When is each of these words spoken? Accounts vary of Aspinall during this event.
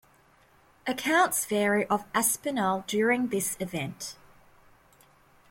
Accounts 0.87 1.45
vary 1.45 1.85
of 1.85 2.05
Aspinall 2.15 2.83
during 2.87 3.27
this 3.27 3.55
event. 3.59 4.15